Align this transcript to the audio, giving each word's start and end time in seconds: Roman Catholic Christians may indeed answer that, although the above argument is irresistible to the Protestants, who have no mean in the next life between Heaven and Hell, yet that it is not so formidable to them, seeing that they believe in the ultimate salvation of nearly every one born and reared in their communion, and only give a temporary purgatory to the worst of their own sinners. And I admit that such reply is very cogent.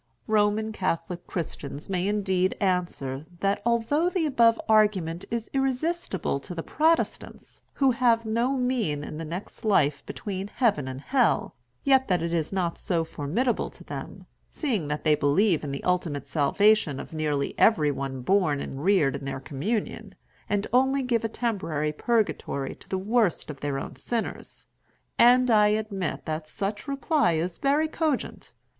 Roman 0.25 0.71
Catholic 0.71 1.27
Christians 1.27 1.87
may 1.87 2.07
indeed 2.07 2.57
answer 2.59 3.27
that, 3.41 3.61
although 3.63 4.09
the 4.09 4.25
above 4.25 4.59
argument 4.67 5.25
is 5.29 5.47
irresistible 5.53 6.39
to 6.39 6.55
the 6.55 6.63
Protestants, 6.63 7.61
who 7.73 7.91
have 7.91 8.25
no 8.25 8.53
mean 8.57 9.03
in 9.03 9.19
the 9.19 9.23
next 9.23 9.63
life 9.63 10.03
between 10.07 10.47
Heaven 10.47 10.87
and 10.87 11.01
Hell, 11.01 11.53
yet 11.83 12.07
that 12.07 12.23
it 12.23 12.33
is 12.33 12.51
not 12.51 12.79
so 12.79 13.03
formidable 13.03 13.69
to 13.69 13.83
them, 13.83 14.25
seeing 14.51 14.87
that 14.87 15.03
they 15.03 15.13
believe 15.13 15.63
in 15.63 15.71
the 15.71 15.83
ultimate 15.83 16.25
salvation 16.25 16.99
of 16.99 17.13
nearly 17.13 17.53
every 17.59 17.91
one 17.91 18.21
born 18.23 18.59
and 18.59 18.83
reared 18.83 19.17
in 19.17 19.25
their 19.25 19.39
communion, 19.39 20.15
and 20.49 20.65
only 20.73 21.03
give 21.03 21.23
a 21.23 21.29
temporary 21.29 21.91
purgatory 21.91 22.73
to 22.73 22.89
the 22.89 22.97
worst 22.97 23.51
of 23.51 23.59
their 23.59 23.77
own 23.77 23.95
sinners. 23.95 24.65
And 25.19 25.51
I 25.51 25.67
admit 25.67 26.25
that 26.25 26.47
such 26.47 26.87
reply 26.87 27.33
is 27.33 27.59
very 27.59 27.87
cogent. 27.87 28.51